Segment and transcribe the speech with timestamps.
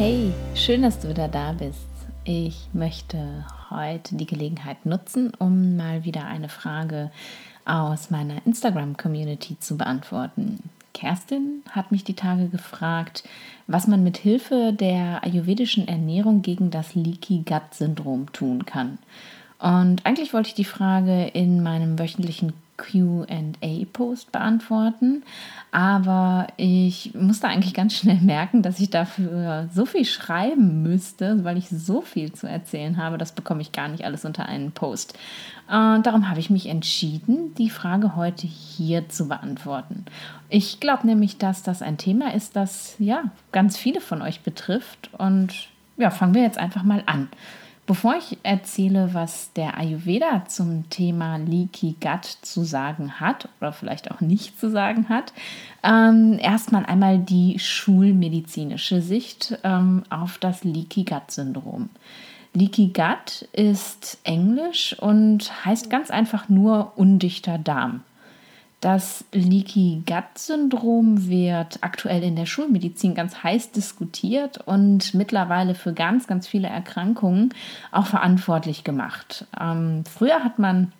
[0.00, 1.88] Hey, schön, dass du wieder da bist.
[2.22, 7.10] Ich möchte heute die Gelegenheit nutzen, um mal wieder eine Frage
[7.64, 10.70] aus meiner Instagram-Community zu beantworten.
[10.94, 13.24] Kerstin hat mich die Tage gefragt,
[13.66, 18.98] was man mit Hilfe der ayurvedischen Ernährung gegen das Leaky Gut Syndrom tun kann.
[19.58, 25.22] Und eigentlich wollte ich die Frage in meinem wöchentlichen QA-Post beantworten.
[25.70, 31.58] Aber ich musste eigentlich ganz schnell merken, dass ich dafür so viel schreiben müsste, weil
[31.58, 33.18] ich so viel zu erzählen habe.
[33.18, 35.18] Das bekomme ich gar nicht alles unter einen Post.
[35.68, 40.06] Und darum habe ich mich entschieden, die Frage heute hier zu beantworten.
[40.48, 45.10] Ich glaube nämlich, dass das ein Thema ist, das ja ganz viele von euch betrifft.
[45.18, 45.68] Und
[45.98, 47.28] ja, fangen wir jetzt einfach mal an.
[47.88, 54.10] Bevor ich erzähle, was der Ayurveda zum Thema Leaky Gut zu sagen hat oder vielleicht
[54.10, 55.32] auch nicht zu sagen hat,
[55.82, 61.88] ähm, erstmal einmal die schulmedizinische Sicht ähm, auf das Leaky Gut Syndrom.
[62.52, 68.02] Leaky Gut ist Englisch und heißt ganz einfach nur undichter Darm.
[68.80, 75.92] Das Leaky Gut Syndrom wird aktuell in der Schulmedizin ganz heiß diskutiert und mittlerweile für
[75.92, 77.52] ganz, ganz viele Erkrankungen
[77.90, 79.46] auch verantwortlich gemacht.
[79.60, 80.92] Ähm, früher hat man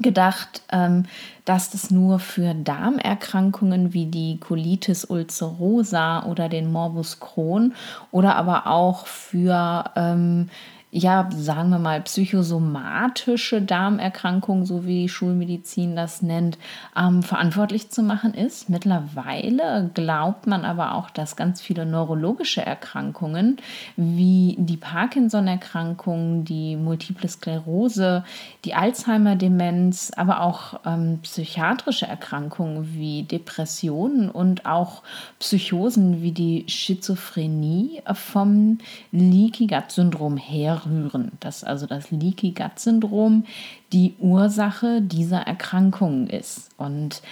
[0.00, 1.04] gedacht, ähm,
[1.46, 7.74] dass das nur für Darmerkrankungen wie die Colitis ulcerosa oder den Morbus Crohn
[8.10, 10.50] oder aber auch für ähm,
[10.96, 16.56] ja, sagen wir mal, psychosomatische Darmerkrankungen, so wie Schulmedizin das nennt,
[16.96, 18.70] ähm, verantwortlich zu machen ist.
[18.70, 23.56] Mittlerweile glaubt man aber auch, dass ganz viele neurologische Erkrankungen
[23.96, 28.22] wie die Parkinson-Erkrankung, die Multiple Sklerose,
[28.64, 35.02] die Alzheimer-Demenz, aber auch ähm, psychiatrische Erkrankungen wie Depressionen und auch
[35.40, 38.78] Psychosen wie die Schizophrenie vom
[39.10, 43.44] Leaky Gut Syndrom her rühren, dass also das Leaky Gut Syndrom
[43.92, 46.70] die Ursache dieser Erkrankungen ist.
[46.76, 47.22] Und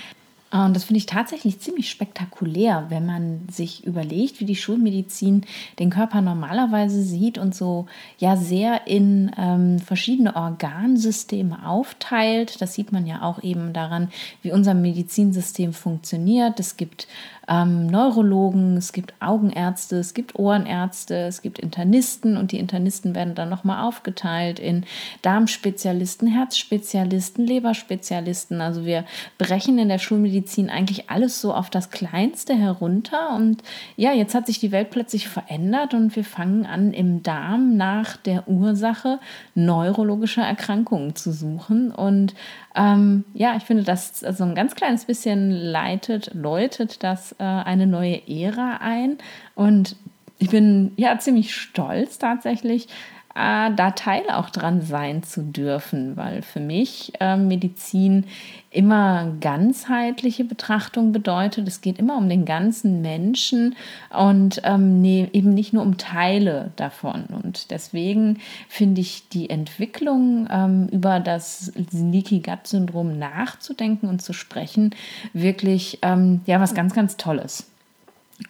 [0.53, 5.47] und das finde ich tatsächlich ziemlich spektakulär, wenn man sich überlegt, wie die Schulmedizin
[5.79, 7.87] den Körper normalerweise sieht und so
[8.19, 12.61] ja sehr in ähm, verschiedene Organsysteme aufteilt.
[12.61, 14.11] Das sieht man ja auch eben daran,
[14.43, 16.61] wie unser Medizinsystem funktioniert.
[16.61, 17.09] Es gibt
[17.49, 23.35] ähm, Neurologen, es gibt Augenärzte, es gibt Ohrenärzte, es gibt Internisten und die Internisten werden
[23.35, 24.85] dann nochmal aufgeteilt in
[25.23, 28.61] Darmspezialisten, Herzspezialisten, Leberspezialisten.
[28.61, 29.05] Also wir
[29.39, 33.63] brechen in der Schulmedizin eigentlich alles so auf das Kleinste herunter und
[33.97, 38.17] ja, jetzt hat sich die Welt plötzlich verändert und wir fangen an im Darm nach
[38.17, 39.19] der Ursache
[39.55, 42.35] neurologischer Erkrankungen zu suchen und
[42.75, 47.45] ähm, ja, ich finde, das so also ein ganz kleines bisschen leitet, läutet das äh,
[47.45, 49.19] eine neue Ära ein.
[49.55, 49.97] Und
[50.39, 52.89] ich bin ja ziemlich stolz tatsächlich,
[53.35, 58.27] äh, da Teil auch dran sein zu dürfen, weil für mich äh, Medizin
[58.71, 61.69] immer ganzheitliche Betrachtung bedeutet.
[61.69, 63.77] Es geht immer um den ganzen Menschen
[64.11, 67.25] und ähm, nee, eben nicht nur um Teile davon.
[67.27, 68.39] Und deswegen
[68.69, 74.95] finde ich die Entwicklung ähm, über das Leaky Gut Syndrom nachzudenken und zu sprechen
[75.33, 77.72] wirklich ähm, ja was ganz, ganz Tolles.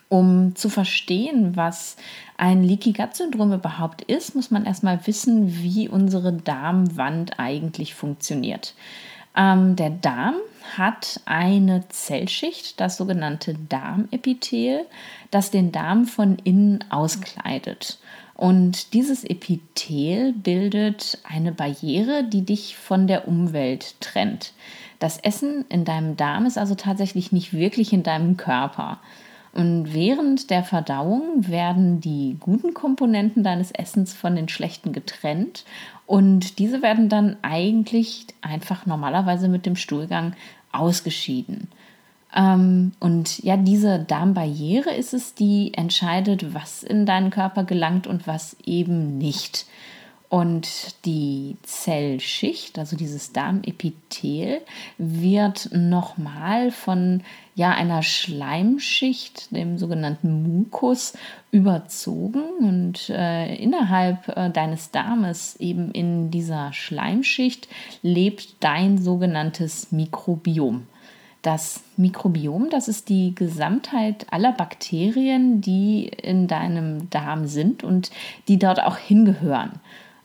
[0.08, 1.96] Um zu verstehen, was
[2.36, 8.74] ein Leaky Gut Syndrom überhaupt ist, muss man erstmal wissen, wie unsere Darmwand eigentlich funktioniert.
[9.36, 10.34] Ähm, der Darm
[10.76, 14.86] hat eine Zellschicht, das sogenannte Darmepithel,
[15.30, 17.98] das den Darm von innen auskleidet.
[18.34, 24.52] Und dieses Epithel bildet eine Barriere, die dich von der Umwelt trennt.
[24.98, 29.00] Das Essen in deinem Darm ist also tatsächlich nicht wirklich in deinem Körper.
[29.52, 35.64] Und während der Verdauung werden die guten Komponenten deines Essens von den schlechten getrennt
[36.06, 40.34] und diese werden dann eigentlich einfach normalerweise mit dem Stuhlgang
[40.72, 41.68] ausgeschieden.
[42.34, 48.26] Ähm, und ja, diese Darmbarriere ist es, die entscheidet, was in deinen Körper gelangt und
[48.26, 49.66] was eben nicht.
[50.32, 54.62] Und die Zellschicht, also dieses Darmepithel,
[54.96, 57.22] wird nochmal von
[57.54, 61.12] ja, einer Schleimschicht, dem sogenannten Mukus,
[61.50, 62.44] überzogen.
[62.60, 67.68] Und äh, innerhalb äh, deines Darmes, eben in dieser Schleimschicht,
[68.00, 70.86] lebt dein sogenanntes Mikrobiom.
[71.42, 78.10] Das Mikrobiom, das ist die Gesamtheit aller Bakterien, die in deinem Darm sind und
[78.48, 79.78] die dort auch hingehören.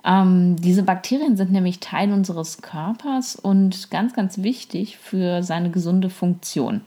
[0.07, 6.09] Ähm, diese Bakterien sind nämlich Teil unseres Körpers und ganz, ganz wichtig für seine gesunde
[6.09, 6.81] Funktion.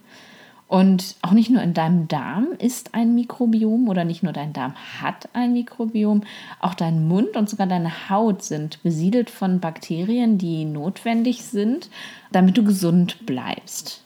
[0.68, 4.74] Und auch nicht nur in deinem Darm ist ein Mikrobiom oder nicht nur dein Darm
[5.02, 6.22] hat ein Mikrobiom,
[6.60, 11.90] auch dein Mund und sogar deine Haut sind besiedelt von Bakterien, die notwendig sind,
[12.30, 14.04] damit du gesund bleibst.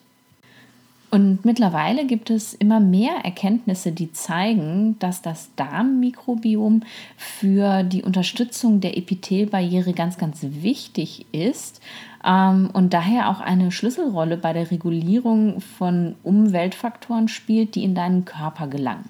[1.15, 6.83] Und mittlerweile gibt es immer mehr Erkenntnisse, die zeigen, dass das Darmmikrobiom
[7.17, 11.81] für die Unterstützung der Epithelbarriere ganz, ganz wichtig ist
[12.27, 18.25] ähm, und daher auch eine Schlüsselrolle bei der Regulierung von Umweltfaktoren spielt, die in deinen
[18.25, 19.09] Körper gelangen.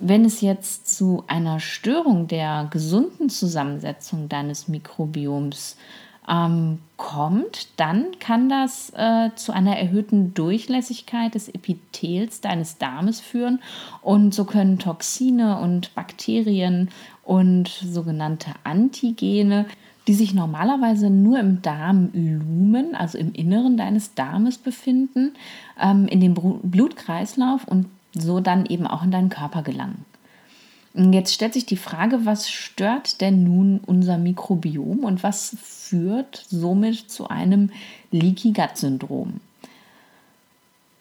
[0.00, 5.76] Wenn es jetzt zu einer Störung der gesunden Zusammensetzung deines Mikrobioms
[6.28, 13.60] ähm, kommt, dann kann das äh, zu einer erhöhten Durchlässigkeit des Epithels deines Darmes führen
[14.02, 16.90] und so können Toxine und Bakterien
[17.22, 19.66] und sogenannte Antigene,
[20.06, 25.34] die sich normalerweise nur im Darmlumen, also im Inneren deines Darmes befinden,
[25.80, 30.04] ähm, in den Blutkreislauf und so dann eben auch in deinen Körper gelangen.
[30.96, 37.10] Jetzt stellt sich die Frage, was stört denn nun unser Mikrobiom und was führt somit
[37.10, 37.70] zu einem
[38.10, 39.40] Leaky Gut Syndrom?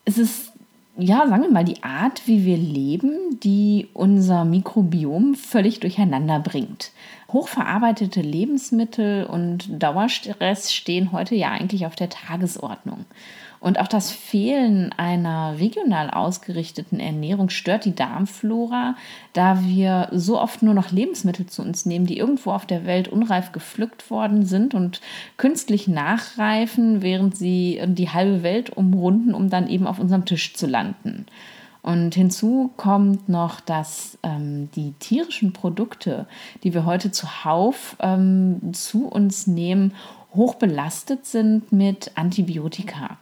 [0.03, 0.51] Es ist
[0.97, 6.91] ja, sagen wir mal, die Art, wie wir leben, die unser Mikrobiom völlig durcheinander bringt.
[7.33, 13.03] Hochverarbeitete Lebensmittel und Dauerstress stehen heute ja eigentlich auf der Tagesordnung.
[13.65, 18.95] Und auch das Fehlen einer regional ausgerichteten Ernährung stört die Darmflora,
[19.33, 23.07] da wir so oft nur noch Lebensmittel zu uns nehmen, die irgendwo auf der Welt
[23.07, 25.01] unreif gepflückt worden sind und
[25.37, 30.67] künstlich nachreifen, während sie die halbe Welt umrunden, um dann eben auf unserem Tisch zu
[30.67, 31.25] landen.
[31.81, 36.27] Und hinzu kommt noch, dass ähm, die tierischen Produkte,
[36.63, 39.95] die wir heute zuhauf ähm, zu uns nehmen,
[40.35, 43.17] hoch belastet sind mit Antibiotika.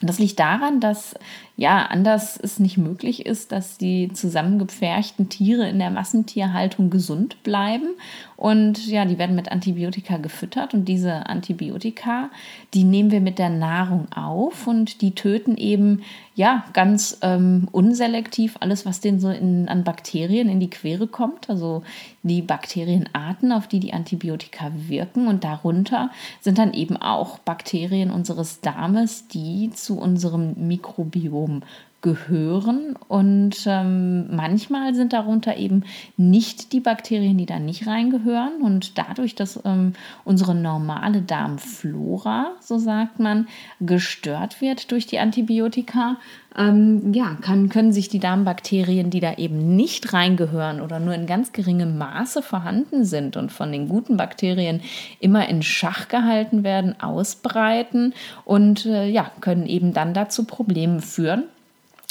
[0.00, 1.14] Das liegt daran, dass
[1.56, 7.88] ja anders es nicht möglich ist, dass die zusammengepferchten Tiere in der Massentierhaltung gesund bleiben.
[8.36, 12.30] Und ja, die werden mit Antibiotika gefüttert und diese Antibiotika,
[12.74, 16.02] die nehmen wir mit der Nahrung auf und die töten eben
[16.34, 21.50] ja ganz ähm, unselektiv alles, was denen so in, an Bakterien in die Quere kommt.
[21.50, 21.82] Also
[22.22, 25.28] die Bakterienarten, auf die die Antibiotika wirken.
[25.28, 26.10] Und darunter
[26.40, 32.96] sind dann eben auch Bakterien unseres Darmes, die zu unserem Mikrobiom Mikrobiom gehören.
[33.08, 35.84] Und ähm, manchmal sind darunter eben
[36.16, 38.60] nicht die Bakterien, die da nicht reingehören.
[38.60, 39.94] Und dadurch, dass ähm,
[40.24, 43.46] unsere normale Darmflora, so sagt man,
[43.80, 46.16] gestört wird durch die Antibiotika,
[46.56, 51.26] ähm, ja, kann, können sich die Darmbakterien, die da eben nicht reingehören oder nur in
[51.26, 54.82] ganz geringem Maße vorhanden sind und von den guten Bakterien
[55.18, 58.12] immer in Schach gehalten werden, ausbreiten
[58.44, 61.44] und äh, ja, können eben dann dazu Problemen führen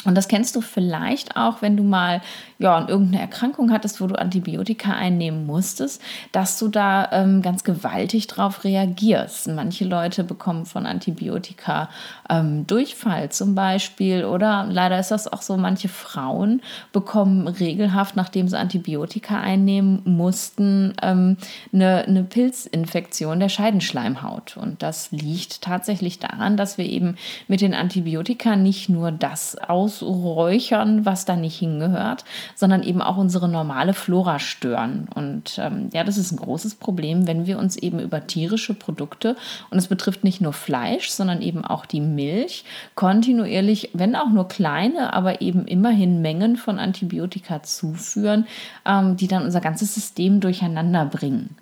[0.06, 2.21] und das kennst du vielleicht auch, wenn du mal
[2.57, 6.01] ja, irgendeine Erkrankung hattest, wo du Antibiotika einnehmen musstest,
[6.31, 9.48] dass du da ähm, ganz gewaltig drauf reagierst.
[9.48, 11.89] Manche Leute bekommen von Antibiotika
[12.30, 16.62] ähm, Durchfall zum Beispiel oder leider ist das auch so, manche Frauen
[16.94, 21.37] bekommen regelhaft, nachdem sie Antibiotika einnehmen mussten, ähm,
[21.73, 24.57] eine, eine Pilzinfektion der Scheidenschleimhaut.
[24.57, 27.16] Und das liegt tatsächlich daran, dass wir eben
[27.47, 32.24] mit den Antibiotika nicht nur das aus ausräuchern, was da nicht hingehört,
[32.56, 35.07] sondern eben auch unsere normale Flora stören.
[35.14, 39.36] Und ähm, ja, das ist ein großes Problem, wenn wir uns eben über tierische Produkte,
[39.69, 42.64] und es betrifft nicht nur Fleisch, sondern eben auch die Milch,
[42.95, 48.45] kontinuierlich, wenn auch nur kleine, aber eben immerhin Mengen von Antibiotika zuführen,
[48.86, 51.56] ähm, die dann unser ganzes System durcheinander bringen.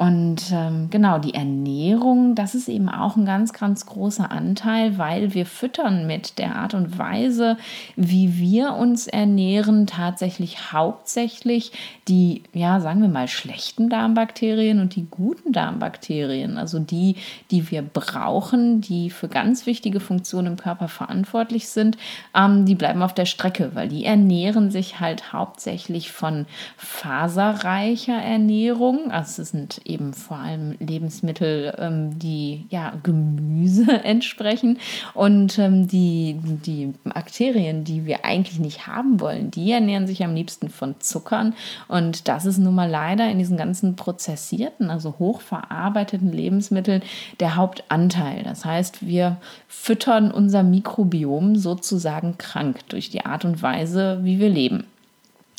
[0.00, 5.34] Und ähm, genau, die Ernährung, das ist eben auch ein ganz, ganz großer Anteil, weil
[5.34, 7.58] wir füttern mit der Art und Weise,
[7.96, 11.72] wie wir uns ernähren, tatsächlich hauptsächlich
[12.08, 17.16] die, ja, sagen wir mal, schlechten Darmbakterien und die guten Darmbakterien, also die,
[17.50, 21.98] die wir brauchen, die für ganz wichtige Funktionen im Körper verantwortlich sind,
[22.34, 26.46] ähm, die bleiben auf der Strecke, weil die ernähren sich halt hauptsächlich von
[26.78, 29.10] faserreicher Ernährung.
[29.10, 34.78] Also es sind eben vor allem Lebensmittel, ähm, die ja Gemüse entsprechen
[35.14, 40.34] und ähm, die, die Bakterien, die wir eigentlich nicht haben wollen, die ernähren sich am
[40.34, 41.54] liebsten von Zuckern
[41.88, 47.02] und das ist nun mal leider in diesen ganzen prozessierten, also hochverarbeiteten Lebensmitteln
[47.40, 48.42] der Hauptanteil.
[48.42, 49.36] Das heißt, wir
[49.68, 54.84] füttern unser Mikrobiom sozusagen krank durch die Art und Weise, wie wir leben.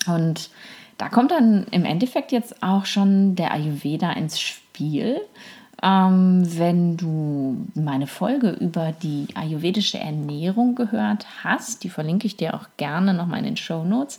[0.08, 0.50] Und
[1.02, 5.20] da kommt dann im Endeffekt jetzt auch schon der Ayurveda ins Spiel.
[5.82, 12.54] Ähm, wenn du meine Folge über die ayurvedische Ernährung gehört hast, die verlinke ich dir
[12.54, 14.18] auch gerne nochmal in den Show Notes,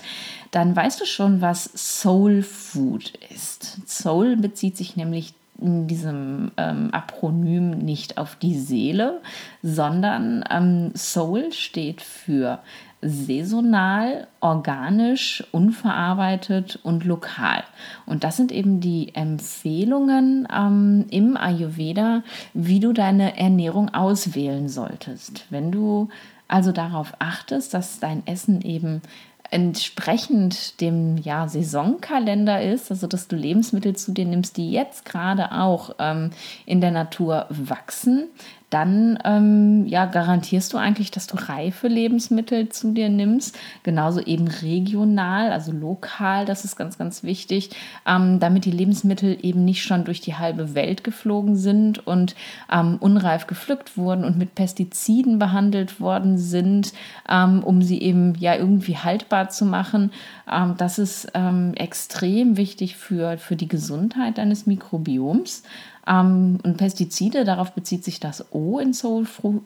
[0.50, 3.88] dann weißt du schon, was Soul Food ist.
[3.88, 9.20] Soul bezieht sich nämlich in diesem ähm, Apronym nicht auf die Seele,
[9.62, 12.58] sondern ähm, Soul steht für
[13.02, 17.64] saisonal, organisch, unverarbeitet und lokal.
[18.06, 22.22] Und das sind eben die Empfehlungen ähm, im Ayurveda,
[22.54, 25.46] wie du deine Ernährung auswählen solltest.
[25.50, 26.08] Wenn du
[26.46, 29.02] also darauf achtest, dass dein Essen eben
[29.50, 35.52] entsprechend dem ja, Saisonkalender ist, also dass du Lebensmittel zu dir nimmst, die jetzt gerade
[35.52, 36.30] auch ähm,
[36.64, 38.28] in der Natur wachsen,
[38.72, 43.58] dann ähm, ja, garantierst du eigentlich, dass du reife Lebensmittel zu dir nimmst.
[43.82, 47.70] Genauso eben regional, also lokal, das ist ganz, ganz wichtig,
[48.06, 52.34] ähm, damit die Lebensmittel eben nicht schon durch die halbe Welt geflogen sind und
[52.72, 56.94] ähm, unreif gepflückt wurden und mit Pestiziden behandelt worden sind,
[57.28, 60.12] ähm, um sie eben ja irgendwie haltbar zu machen.
[60.52, 65.62] Ähm, das ist ähm, extrem wichtig für, für die Gesundheit deines Mikrobioms.
[66.06, 69.60] Ähm, und Pestizide, darauf bezieht sich das O in Soul, Fru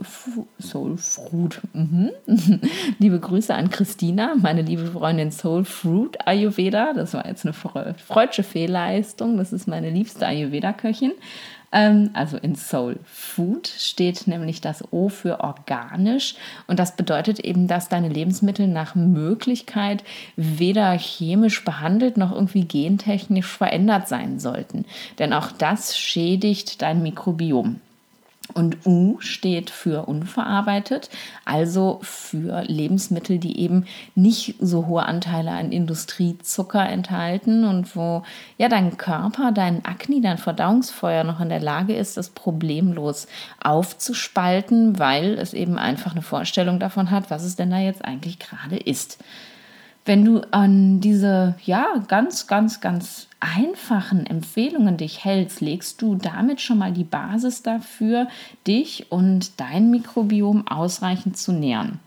[0.60, 1.62] Soul Fruit.
[1.72, 2.10] Mhm.
[2.98, 6.92] liebe Grüße an Christina, meine liebe Freundin Soul Fruit Ayurveda.
[6.92, 9.38] Das war jetzt eine freudsche Fehlleistung.
[9.38, 11.12] Das ist meine liebste Ayurveda-Köchin.
[11.72, 16.34] Ähm, also in Soul Food steht nämlich das O für organisch
[16.66, 20.04] und das bedeutet eben, dass deine Lebensmittel nach Möglichkeit
[20.36, 24.84] weder chemisch behandelt noch irgendwie gentechnisch verändert sein sollten.
[25.18, 27.80] Denn auch das schädigt dein Mikrobiom.
[28.54, 31.10] Und U steht für unverarbeitet,
[31.44, 38.22] also für Lebensmittel, die eben nicht so hohe Anteile an Industriezucker enthalten und wo
[38.56, 43.26] ja dein Körper, dein Akne, dein Verdauungsfeuer noch in der Lage ist, das problemlos
[43.62, 48.38] aufzuspalten, weil es eben einfach eine Vorstellung davon hat, was es denn da jetzt eigentlich
[48.38, 49.18] gerade ist.
[50.04, 56.60] Wenn du an diese ja ganz ganz ganz einfachen Empfehlungen dich hältst, legst du damit
[56.60, 58.28] schon mal die Basis dafür,
[58.66, 62.00] dich und dein Mikrobiom ausreichend zu nähren.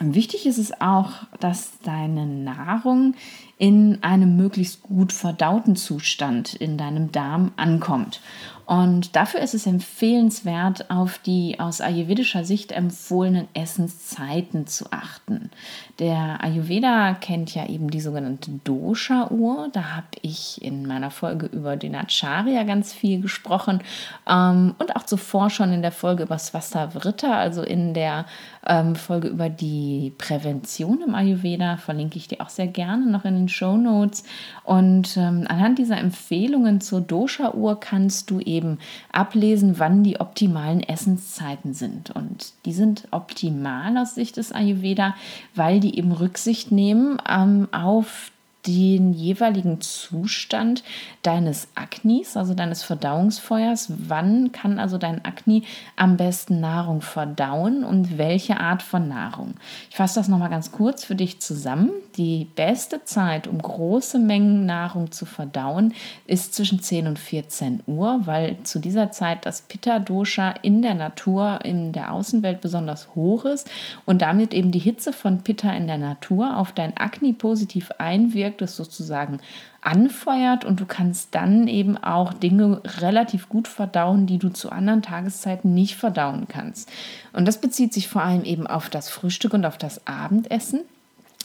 [0.00, 3.14] Und wichtig ist es auch, dass deine Nahrung
[3.58, 8.20] in einem möglichst gut verdauten Zustand in deinem Darm ankommt.
[8.68, 15.50] Und dafür ist es empfehlenswert, auf die aus ayurvedischer Sicht empfohlenen Essenszeiten zu achten.
[15.98, 19.70] Der Ayurveda kennt ja eben die sogenannte Dosha-Uhr.
[19.72, 23.80] Da habe ich in meiner Folge über den Acharya ganz viel gesprochen
[24.28, 28.26] ähm, und auch zuvor schon in der Folge über Swasta Vritta, also in der
[28.66, 33.34] ähm, Folge über die Prävention im Ayurveda, verlinke ich dir auch sehr gerne noch in
[33.34, 34.24] den Show Notes.
[34.64, 38.78] Und ähm, anhand dieser Empfehlungen zur Dosha-Uhr kannst du eben
[39.12, 42.10] ablesen, wann die optimalen Essenszeiten sind.
[42.10, 45.14] Und die sind optimal aus Sicht des Ayurveda,
[45.54, 48.30] weil die eben Rücksicht nehmen ähm, auf
[48.68, 50.84] den jeweiligen Zustand
[51.22, 53.90] deines Aknis, also deines Verdauungsfeuers.
[54.08, 55.62] Wann kann also dein Akne
[55.96, 59.54] am besten Nahrung verdauen und welche Art von Nahrung?
[59.88, 61.90] Ich fasse das nochmal ganz kurz für dich zusammen.
[62.16, 65.94] Die beste Zeit, um große Mengen Nahrung zu verdauen,
[66.26, 71.60] ist zwischen 10 und 14 Uhr, weil zu dieser Zeit das Pitta-Dosha in der Natur,
[71.64, 73.70] in der Außenwelt besonders hoch ist
[74.04, 78.57] und damit eben die Hitze von Pitta in der Natur auf dein Akne positiv einwirkt
[78.58, 79.40] Objektes sozusagen
[79.80, 85.02] anfeuert und du kannst dann eben auch Dinge relativ gut verdauen, die du zu anderen
[85.02, 86.90] Tageszeiten nicht verdauen kannst.
[87.32, 90.80] Und das bezieht sich vor allem eben auf das Frühstück und auf das Abendessen.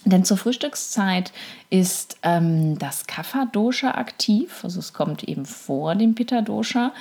[0.06, 1.32] Denn zur Frühstückszeit
[1.70, 6.92] ist ähm, das Kapha-Dosha aktiv, also es kommt eben vor dem Pitta-Dosha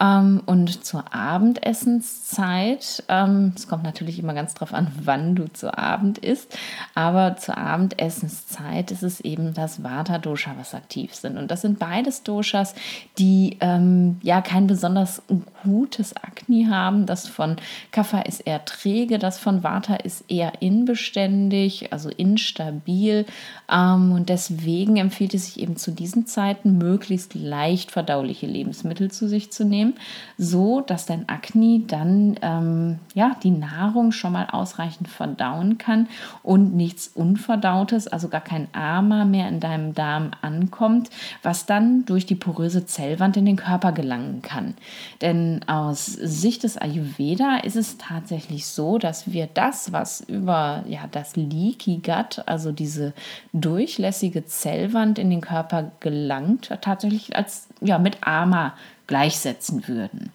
[0.00, 5.76] ähm, und zur Abendessenszeit, ähm, es kommt natürlich immer ganz drauf an, wann du zu
[5.76, 6.56] Abend isst,
[6.94, 11.36] aber zur Abendessenszeit ist es eben das Vata-Dosha, was aktiv sind.
[11.36, 12.74] Und das sind beides Doshas,
[13.18, 15.22] die ähm, ja kein besonders
[15.64, 17.06] gutes Akne haben.
[17.06, 17.56] Das von
[17.90, 23.26] Kapha ist eher träge, das von Vata ist eher inbeständig, also instabil.
[23.70, 29.26] Ähm, und deswegen empfiehlt es sich eben zu diesen Zeiten, möglichst leicht verdauliche Lebensmittel zu
[29.28, 29.98] sich zu nehmen nehmen,
[30.36, 36.08] so dass dein Akne dann ähm, ja, die Nahrung schon mal ausreichend verdauen kann
[36.42, 41.10] und nichts Unverdautes, also gar kein Ama mehr in deinem Darm ankommt,
[41.42, 44.74] was dann durch die poröse Zellwand in den Körper gelangen kann.
[45.20, 51.06] Denn aus Sicht des Ayurveda ist es tatsächlich so, dass wir das, was über ja,
[51.10, 53.12] das Leaky Gut also diese
[53.52, 58.74] durchlässige Zellwand in den Körper gelangt, tatsächlich als ja, mit Ama
[59.08, 60.30] gleichsetzen würden.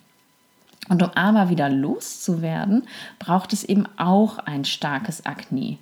[0.89, 2.84] Und um aber wieder loszuwerden,
[3.18, 5.77] braucht es eben auch ein starkes Akne.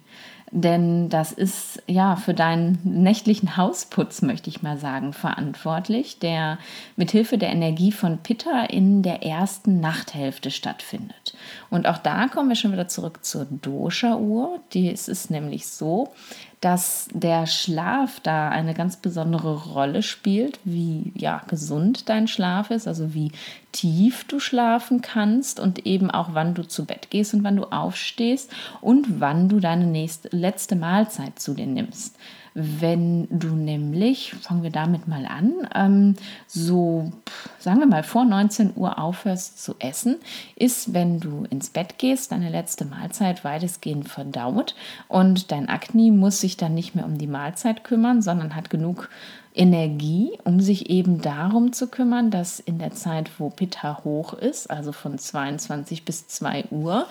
[0.53, 6.57] Denn das ist ja für deinen nächtlichen Hausputz, möchte ich mal sagen, verantwortlich, der
[6.97, 11.35] mithilfe der Energie von Pitta in der ersten Nachthälfte stattfindet.
[11.69, 14.59] Und auch da kommen wir schon wieder zurück zur Dosha-Uhr.
[14.75, 16.11] Es ist nämlich so,
[16.61, 22.87] dass der Schlaf da eine ganz besondere Rolle spielt, wie ja, gesund dein Schlaf ist,
[22.87, 23.31] also wie
[23.71, 27.65] tief du schlafen kannst und eben auch wann du zu Bett gehst und wann du
[27.65, 32.15] aufstehst und wann du deine nächste, letzte Mahlzeit zu dir nimmst.
[32.53, 36.15] Wenn du nämlich, fangen wir damit mal an, ähm,
[36.47, 37.11] so
[37.59, 40.17] sagen wir mal vor 19 Uhr aufhörst zu essen,
[40.55, 44.75] ist, wenn du ins Bett gehst, deine letzte Mahlzeit weitestgehend verdaut
[45.07, 49.09] und dein Akne muss sich dann nicht mehr um die Mahlzeit kümmern, sondern hat genug
[49.53, 54.69] Energie, um sich eben darum zu kümmern, dass in der Zeit, wo Pitta hoch ist,
[54.69, 57.05] also von 22 bis 2 Uhr,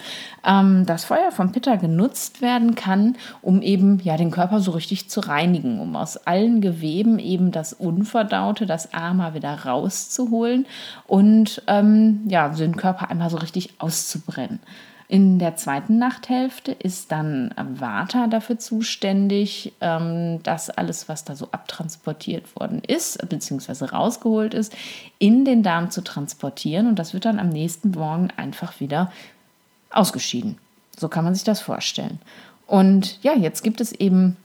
[0.45, 5.11] ähm, das Feuer von Pitta genutzt werden kann, um eben ja den Körper so richtig
[5.11, 10.67] zu reinigen, um aus allen Geweben eben das Unverdaute, das Ama wieder rauszuholen
[11.07, 14.61] und ähm, ja den Körper einmal so richtig auszubrennen.
[15.11, 21.49] In der zweiten Nachthälfte ist dann Vata dafür zuständig, ähm, dass alles, was da so
[21.51, 24.73] abtransportiert worden ist, beziehungsweise rausgeholt ist,
[25.19, 26.87] in den Darm zu transportieren.
[26.87, 29.11] Und das wird dann am nächsten Morgen einfach wieder
[29.91, 30.59] ausgeschieden.
[30.97, 32.21] So kann man sich das vorstellen.
[32.69, 34.37] Und ja, jetzt gibt es eben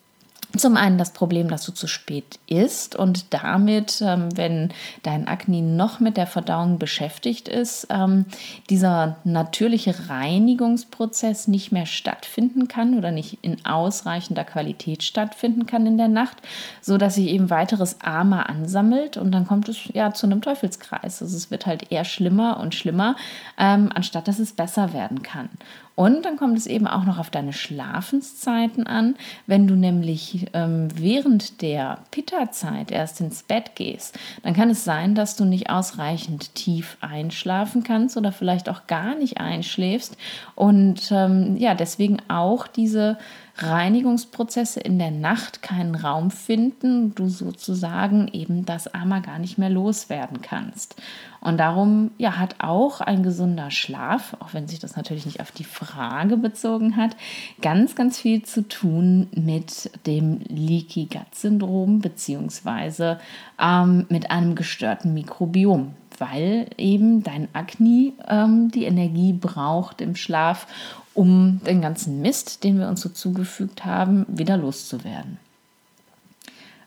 [0.57, 4.69] zum einen das Problem, dass du zu spät isst und damit, ähm, wenn
[5.03, 8.25] dein Akne noch mit der Verdauung beschäftigt ist, ähm,
[8.69, 15.97] dieser natürliche Reinigungsprozess nicht mehr stattfinden kann oder nicht in ausreichender Qualität stattfinden kann in
[15.97, 16.37] der Nacht,
[16.81, 21.21] so dass sich eben weiteres Ama ansammelt und dann kommt es ja zu einem Teufelskreis.
[21.21, 23.15] Also es wird halt eher schlimmer und schlimmer,
[23.57, 25.49] ähm, anstatt dass es besser werden kann.
[25.95, 29.15] Und dann kommt es eben auch noch auf deine Schlafenszeiten an.
[29.47, 35.15] Wenn du nämlich ähm, während der Pitta-Zeit erst ins Bett gehst, dann kann es sein,
[35.15, 40.17] dass du nicht ausreichend tief einschlafen kannst oder vielleicht auch gar nicht einschläfst.
[40.55, 43.17] Und ähm, ja, deswegen auch diese
[43.57, 49.69] Reinigungsprozesse in der Nacht keinen Raum finden, du sozusagen eben das Ama gar nicht mehr
[49.69, 50.95] loswerden kannst.
[51.39, 55.51] Und darum ja, hat auch ein gesunder Schlaf, auch wenn sich das natürlich nicht auf
[55.51, 57.15] die Frage bezogen hat,
[57.61, 63.19] ganz, ganz viel zu tun mit dem Leaky Gut Syndrom beziehungsweise
[63.61, 70.67] ähm, mit einem gestörten Mikrobiom weil eben dein Akne ähm, die Energie braucht im Schlaf,
[71.13, 75.39] um den ganzen Mist, den wir uns so zugefügt haben, wieder loszuwerden.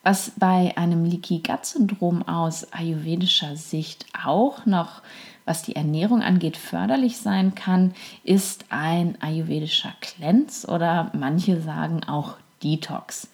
[0.03, 5.03] Was bei einem Leaky Gut Syndrom aus ayurvedischer Sicht auch noch,
[5.45, 12.37] was die Ernährung angeht, förderlich sein kann, ist ein ayurvedischer Cleanse oder manche sagen auch
[12.62, 13.29] Detox.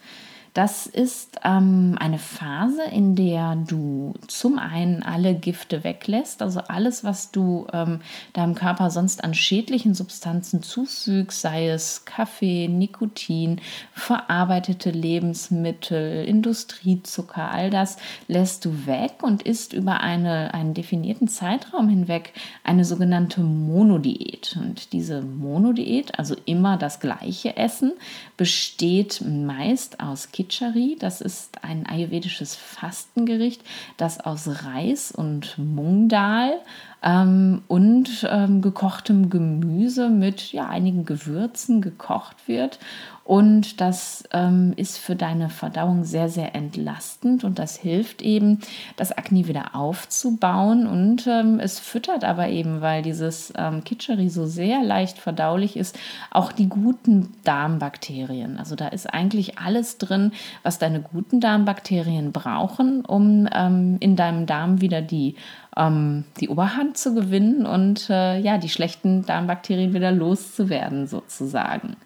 [0.54, 7.02] Das ist ähm, eine Phase, in der du zum einen alle Gifte weglässt, also alles,
[7.02, 8.00] was du ähm,
[8.34, 13.60] deinem Körper sonst an schädlichen Substanzen zufügst, sei es Kaffee, Nikotin,
[13.94, 17.96] verarbeitete Lebensmittel, Industriezucker, all das
[18.28, 24.56] lässt du weg und isst über eine, einen definierten Zeitraum hinweg eine sogenannte Monodiät.
[24.60, 27.94] Und diese Monodiät, also immer das gleiche Essen,
[28.36, 30.96] besteht meist aus Kitchen Khichari.
[30.98, 33.62] Das ist ein ayurvedisches Fastengericht,
[33.96, 36.60] das aus Reis und Mungdal
[37.04, 42.78] ähm, und ähm, gekochtem Gemüse mit ja, einigen Gewürzen gekocht wird.
[43.24, 48.60] Und das ähm, ist für deine Verdauung sehr, sehr entlastend und das hilft eben,
[48.96, 50.86] das Akne wieder aufzubauen.
[50.86, 55.98] Und ähm, es füttert aber eben, weil dieses ähm, Kitscheri so sehr leicht verdaulich ist,
[56.30, 58.58] auch die guten Darmbakterien.
[58.58, 64.44] Also da ist eigentlich alles drin, was deine guten Darmbakterien brauchen, um ähm, in deinem
[64.44, 65.36] Darm wieder die
[65.76, 71.96] ähm, die Oberhand zu gewinnen und äh, ja, die schlechten Darmbakterien wieder loszuwerden, sozusagen.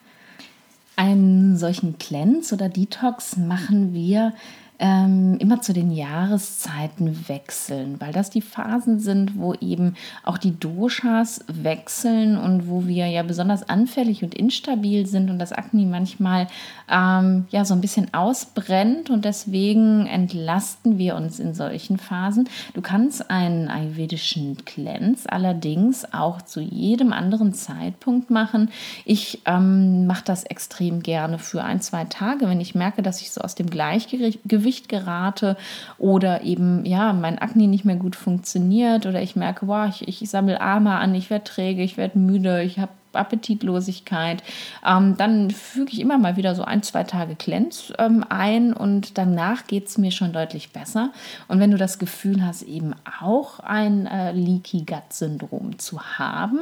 [0.97, 4.33] Einen solchen Cleanse oder Detox machen wir
[4.79, 10.59] ähm, immer zu den Jahreszeiten wechseln, weil das die Phasen sind, wo eben auch die
[10.59, 16.47] Doshas wechseln und wo wir ja besonders anfällig und instabil sind und das Akne manchmal
[16.91, 22.49] ähm, ja so ein bisschen ausbrennt und deswegen entlasten wir uns in solchen Phasen.
[22.75, 28.71] Du kannst einen ayurvedischen Cleanse allerdings auch zu jedem anderen Zeitpunkt machen.
[29.05, 33.33] Ich ähm, mache das extrem gerne für ein, zwei Tage, wenn ich merke, dass ich
[33.33, 35.57] so aus dem Gleichgewicht gerate
[35.99, 40.31] oder eben, ja, mein Akne nicht mehr gut funktioniert oder ich merke, wow, ich, ich
[40.31, 44.43] sammle Arme an, ich werde träge, ich werde müde, ich habe Appetitlosigkeit.
[44.87, 49.19] Ähm, dann füge ich immer mal wieder so ein, zwei Tage Cleanse ähm, ein und
[49.19, 51.11] danach geht es mir schon deutlich besser.
[51.49, 56.61] Und wenn du das Gefühl hast, eben auch ein äh, Leaky Gut Syndrom zu haben,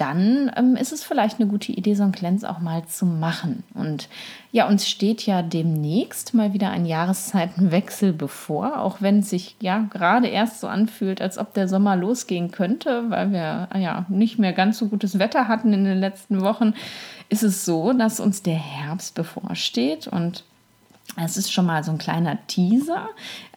[0.00, 3.64] dann ähm, ist es vielleicht eine gute Idee, so ein Cleanse auch mal zu machen.
[3.74, 4.08] Und
[4.52, 9.86] ja, uns steht ja demnächst mal wieder ein Jahreszeitenwechsel bevor, auch wenn es sich ja
[9.90, 14.52] gerade erst so anfühlt, als ob der Sommer losgehen könnte, weil wir ja nicht mehr
[14.52, 16.74] ganz so gutes Wetter hatten in den letzten Wochen,
[17.28, 20.44] ist es so, dass uns der Herbst bevorsteht und
[21.16, 23.08] es ist schon mal so ein kleiner Teaser.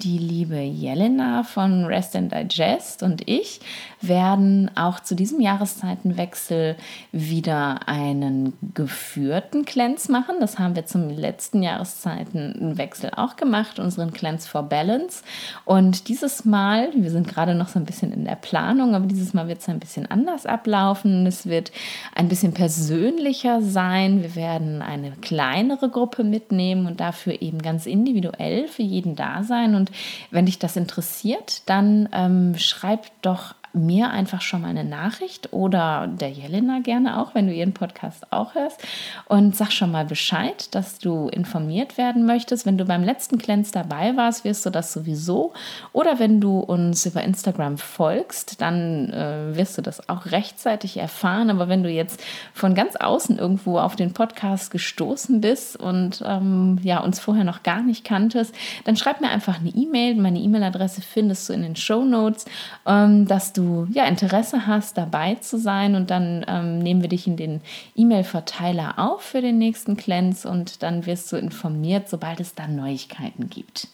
[0.02, 3.60] Die liebe Jelena von Rest and Digest und ich
[4.02, 6.76] werden auch zu diesem Jahreszeitenwechsel
[7.12, 10.38] wieder einen geführten Cleanse machen.
[10.40, 15.24] Das haben wir zum letzten Jahreszeitenwechsel auch gemacht, unseren Cleanse for Balance.
[15.66, 19.34] Und dieses Mal, wir sind gerade noch so ein bisschen in der Planung, aber dieses
[19.34, 21.28] Mal wird es ein bisschen anders ablaufen.
[21.28, 21.72] Es wird
[22.16, 24.24] ein bisschen persönlicher sein.
[24.24, 29.75] Wir werden eine kleinere Gruppe mitnehmen und dafür eben ganz individuell für jeden da sein.
[29.75, 29.91] Und
[30.30, 36.07] wenn dich das interessiert, dann ähm, schreib doch mir einfach schon mal eine Nachricht oder
[36.07, 38.81] der Jelena gerne auch, wenn du ihren Podcast auch hörst
[39.27, 42.65] und sag schon mal Bescheid, dass du informiert werden möchtest.
[42.65, 45.53] Wenn du beim letzten Cleanse dabei warst, wirst du das sowieso.
[45.93, 51.49] Oder wenn du uns über Instagram folgst, dann äh, wirst du das auch rechtzeitig erfahren.
[51.49, 52.21] Aber wenn du jetzt
[52.53, 57.63] von ganz außen irgendwo auf den Podcast gestoßen bist und ähm, ja, uns vorher noch
[57.63, 58.53] gar nicht kanntest,
[58.84, 60.15] dann schreib mir einfach eine E-Mail.
[60.15, 62.45] Meine E-Mail-Adresse findest du in den Show Notes,
[62.86, 67.10] ähm, dass du du ja Interesse hast, dabei zu sein und dann ähm, nehmen wir
[67.10, 67.62] dich in den
[67.95, 73.50] E-Mail-Verteiler auf für den nächsten Cleanse und dann wirst du informiert, sobald es da Neuigkeiten
[73.50, 73.88] gibt.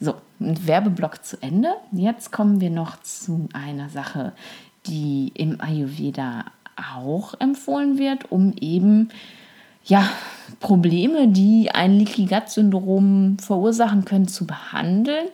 [0.00, 1.74] So, ein Werbeblock zu Ende.
[1.90, 4.32] Jetzt kommen wir noch zu einer Sache,
[4.86, 6.44] die im Ayurveda
[6.76, 9.10] auch empfohlen wird, um eben
[9.84, 10.08] ja,
[10.60, 15.28] Probleme, die ein Leaky Gut Syndrom verursachen können, zu behandeln.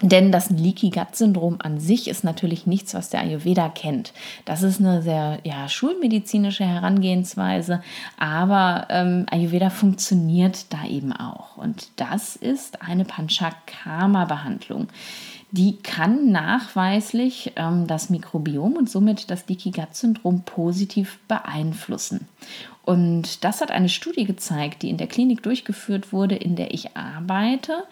[0.00, 4.12] Denn das Leaky Gut Syndrom an sich ist natürlich nichts, was der Ayurveda kennt.
[4.44, 7.82] Das ist eine sehr ja, schulmedizinische Herangehensweise,
[8.16, 11.56] aber ähm, Ayurveda funktioniert da eben auch.
[11.56, 14.86] Und das ist eine Panchakarma-Behandlung.
[15.50, 22.28] Die kann nachweislich ähm, das Mikrobiom und somit das Leaky Gut Syndrom positiv beeinflussen.
[22.84, 26.96] Und das hat eine Studie gezeigt, die in der Klinik durchgeführt wurde, in der ich
[26.96, 27.84] arbeite.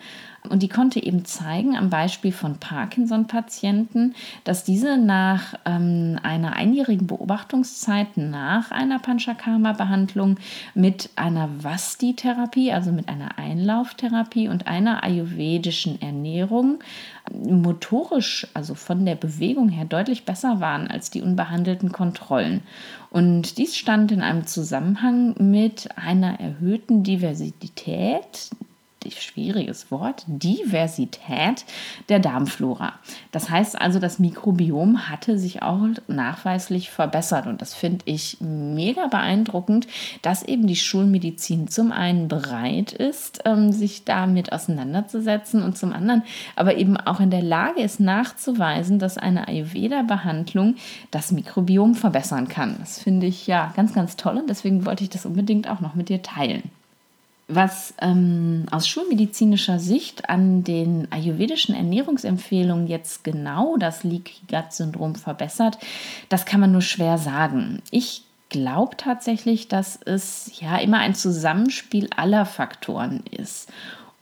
[0.49, 7.07] Und die konnte eben zeigen, am Beispiel von Parkinson-Patienten, dass diese nach ähm, einer einjährigen
[7.07, 10.37] Beobachtungszeit nach einer Panchakarma-Behandlung
[10.75, 16.79] mit einer Vasti-Therapie, also mit einer Einlauftherapie und einer ayurvedischen Ernährung
[17.33, 22.63] motorisch, also von der Bewegung her, deutlich besser waren als die unbehandelten Kontrollen.
[23.11, 28.51] Und dies stand in einem Zusammenhang mit einer erhöhten Diversität
[29.11, 31.65] schwieriges Wort, Diversität
[32.09, 32.95] der Darmflora.
[33.33, 39.07] Das heißt also, das Mikrobiom hatte sich auch nachweislich verbessert und das finde ich mega
[39.07, 39.87] beeindruckend,
[40.23, 46.23] dass eben die Schulmedizin zum einen bereit ist, ähm, sich damit auseinanderzusetzen und zum anderen
[46.55, 50.77] aber eben auch in der Lage ist nachzuweisen, dass eine Ayurveda-Behandlung
[51.11, 52.77] das Mikrobiom verbessern kann.
[52.79, 55.95] Das finde ich ja ganz, ganz toll und deswegen wollte ich das unbedingt auch noch
[55.95, 56.71] mit dir teilen.
[57.49, 65.15] Was ähm, aus schulmedizinischer Sicht an den ayurvedischen Ernährungsempfehlungen jetzt genau das Leaky Gut Syndrom
[65.15, 65.79] verbessert,
[66.29, 67.83] das kann man nur schwer sagen.
[67.93, 73.71] Ich glaube tatsächlich, dass es ja immer ein Zusammenspiel aller Faktoren ist.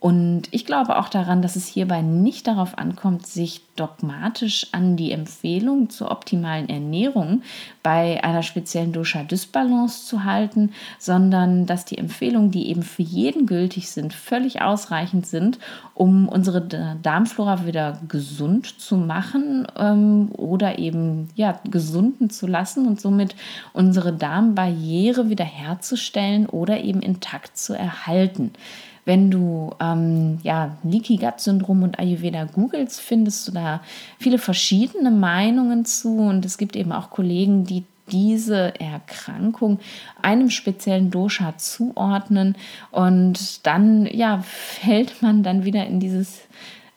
[0.05, 5.11] Und ich glaube auch daran, dass es hierbei nicht darauf ankommt, sich dogmatisch an die
[5.11, 7.41] Empfehlung zur optimalen Ernährung
[7.81, 13.89] bei einer speziellen Dosha-Dysbalance zu halten, sondern dass die Empfehlungen, die eben für jeden gültig
[13.89, 15.57] sind, völlig ausreichend sind,
[15.95, 16.61] um unsere
[17.01, 23.35] Darmflora wieder gesund zu machen ähm, oder eben ja, gesunden zu lassen und somit
[23.73, 28.51] unsere Darmbarriere wiederherzustellen oder eben intakt zu erhalten.
[29.05, 33.81] Wenn du ähm, ja, Leaky Gut Syndrom und Ayurveda googelst, findest du da
[34.19, 36.17] viele verschiedene Meinungen zu.
[36.17, 39.79] Und es gibt eben auch Kollegen, die diese Erkrankung
[40.21, 42.55] einem speziellen Dosha zuordnen.
[42.91, 46.41] Und dann ja fällt man dann wieder in dieses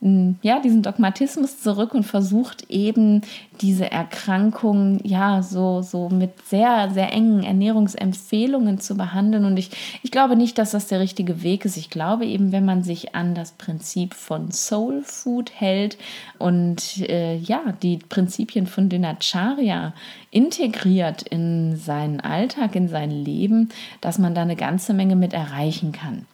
[0.00, 3.22] ja, diesen Dogmatismus zurück und versucht eben
[3.60, 9.44] diese Erkrankung ja so, so mit sehr, sehr engen Ernährungsempfehlungen zu behandeln.
[9.44, 9.70] Und ich,
[10.04, 11.76] ich glaube nicht, dass das der richtige Weg ist.
[11.76, 15.98] Ich glaube eben, wenn man sich an das Prinzip von Soul Food hält
[16.38, 19.94] und äh, ja, die Prinzipien von Dinacharya
[20.30, 25.90] integriert in seinen Alltag, in sein Leben, dass man da eine ganze Menge mit erreichen
[25.90, 26.24] kann.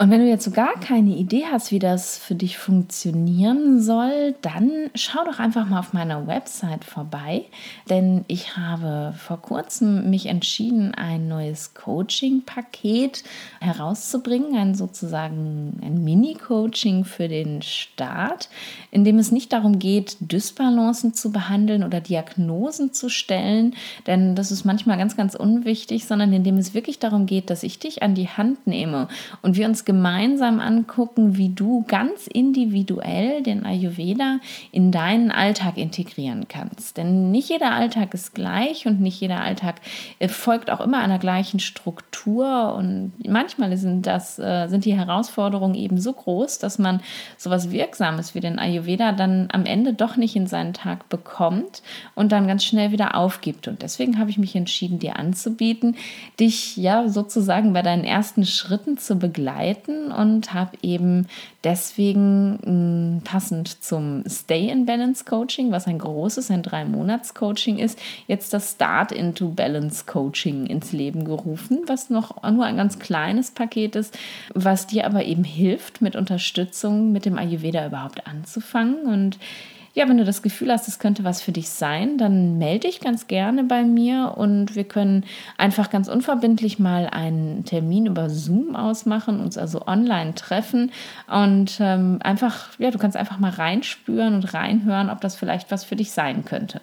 [0.00, 4.34] Und wenn du jetzt so gar keine Idee hast, wie das für dich funktionieren soll,
[4.40, 7.44] dann schau doch einfach mal auf meiner Website vorbei,
[7.90, 13.24] denn ich habe vor kurzem mich entschieden, ein neues Coaching-Paket
[13.60, 18.48] herauszubringen, ein sozusagen ein Mini-Coaching für den Start,
[18.90, 23.74] in dem es nicht darum geht, Dysbalancen zu behandeln oder Diagnosen zu stellen,
[24.06, 27.62] denn das ist manchmal ganz, ganz unwichtig, sondern in dem es wirklich darum geht, dass
[27.62, 29.06] ich dich an die Hand nehme
[29.42, 34.38] und wir uns gemeinsam angucken, wie du ganz individuell den Ayurveda
[34.70, 36.96] in deinen Alltag integrieren kannst.
[36.96, 39.80] Denn nicht jeder Alltag ist gleich und nicht jeder Alltag
[40.20, 42.72] äh, folgt auch immer einer gleichen Struktur.
[42.76, 47.00] Und manchmal sind, das, äh, sind die Herausforderungen eben so groß, dass man
[47.36, 51.82] sowas Wirksames wie den Ayurveda dann am Ende doch nicht in seinen Tag bekommt
[52.14, 53.66] und dann ganz schnell wieder aufgibt.
[53.66, 55.96] Und deswegen habe ich mich entschieden, dir anzubieten,
[56.38, 61.26] dich ja sozusagen bei deinen ersten Schritten zu begleiten begleiten und habe eben
[61.64, 67.98] deswegen mh, mm, passend zum Stay in Balance Coaching, was ein großes, ein Drei-Monats-Coaching ist,
[68.26, 73.50] jetzt das Start into Balance Coaching ins Leben gerufen, was noch nur ein ganz kleines
[73.50, 74.16] Paket ist,
[74.54, 79.06] was dir aber eben hilft, mit Unterstützung mit dem Ayurveda überhaupt anzufangen.
[79.06, 79.38] Und
[79.94, 83.00] ja, wenn du das Gefühl hast, es könnte was für dich sein, dann melde dich
[83.00, 85.24] ganz gerne bei mir und wir können
[85.58, 90.92] einfach ganz unverbindlich mal einen Termin über Zoom ausmachen, uns also online treffen
[91.26, 95.84] und ähm, einfach, ja, du kannst einfach mal reinspüren und reinhören, ob das vielleicht was
[95.84, 96.80] für dich sein könnte.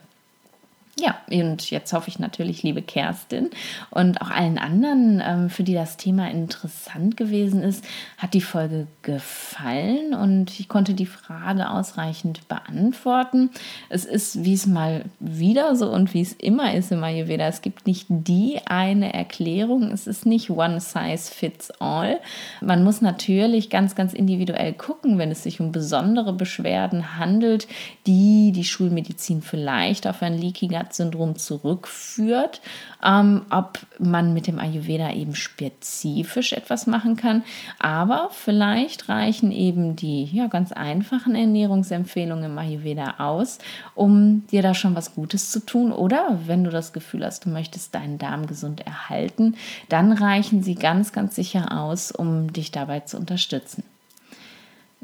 [0.99, 3.51] Ja, und jetzt hoffe ich natürlich, liebe Kerstin
[3.91, 7.85] und auch allen anderen, ähm, für die das Thema interessant gewesen ist,
[8.17, 13.51] hat die Folge gefallen und ich konnte die Frage ausreichend beantworten.
[13.89, 17.61] Es ist, wie es mal wieder so und wie es immer ist im Ayurveda, es
[17.61, 22.19] gibt nicht die eine Erklärung, es ist nicht one size fits all.
[22.59, 27.67] Man muss natürlich ganz, ganz individuell gucken, wenn es sich um besondere Beschwerden handelt,
[28.07, 32.61] die die Schulmedizin vielleicht auf ein Leaky Gut Gut-Syndrom zurückführt,
[33.03, 37.43] ähm, ob man mit dem Ayurveda eben spezifisch etwas machen kann.
[37.79, 43.59] Aber vielleicht reichen eben die ja, ganz einfachen Ernährungsempfehlungen im Ayurveda aus,
[43.95, 45.91] um dir da schon was Gutes zu tun.
[45.91, 49.55] Oder wenn du das Gefühl hast, du möchtest deinen Darm gesund erhalten,
[49.89, 53.83] dann reichen sie ganz, ganz sicher aus, um dich dabei zu unterstützen.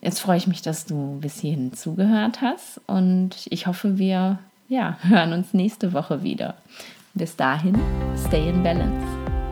[0.02, 4.98] Jetzt freue ich mich, dass du bis hierhin zugehört hast und ich hoffe, wir ja,
[5.02, 6.56] hören uns nächste Woche wieder.
[7.14, 7.80] Bis dahin,
[8.18, 9.43] stay in balance.